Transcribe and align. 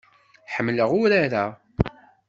Ḥemmleɣ 0.53 0.89
urar-a. 1.01 1.45